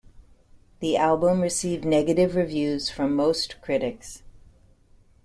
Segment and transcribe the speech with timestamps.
[0.79, 4.23] The album received negative reviews from most critics.